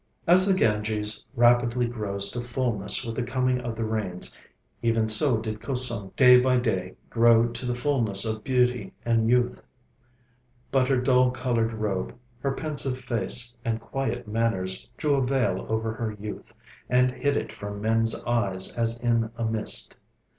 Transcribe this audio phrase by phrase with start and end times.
[0.25, 4.35] As the Ganges rapidly grows to fulness with the coming of the rains,
[4.81, 9.63] even so did Kusum day by day grow to the fulness of beauty and youth.
[10.71, 15.93] But her dull coloured robe, her pensive face, and quiet manners drew a veil over
[15.93, 16.55] her youth,
[16.89, 19.97] and hid it from men's eyes as in a mist.